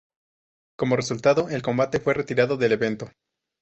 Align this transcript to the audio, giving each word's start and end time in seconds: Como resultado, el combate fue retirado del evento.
Como 0.79 0.95
resultado, 0.95 1.49
el 1.49 1.61
combate 1.61 1.99
fue 1.99 2.15
retirado 2.15 2.57
del 2.57 2.71
evento. 2.71 3.11